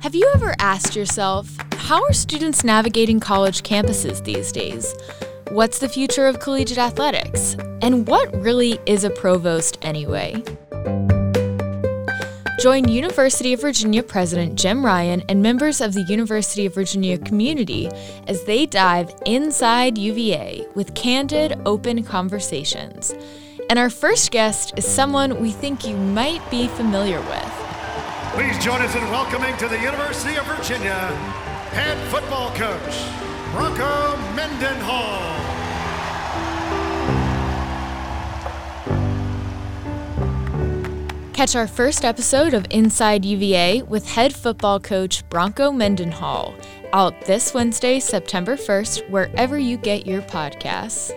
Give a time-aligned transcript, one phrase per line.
[0.00, 4.94] Have you ever asked yourself, how are students navigating college campuses these days?
[5.50, 7.54] What's the future of collegiate athletics?
[7.82, 10.42] And what really is a provost anyway?
[12.60, 17.90] Join University of Virginia President Jim Ryan and members of the University of Virginia community
[18.26, 23.14] as they dive inside UVA with candid, open conversations.
[23.68, 27.49] And our first guest is someone we think you might be familiar with.
[28.40, 30.94] Please join us in welcoming to the University of Virginia
[31.72, 33.04] head football coach,
[33.52, 35.20] Bronco Mendenhall.
[41.34, 46.54] Catch our first episode of Inside UVA with head football coach Bronco Mendenhall
[46.94, 51.12] out this Wednesday, September 1st, wherever you get your podcasts.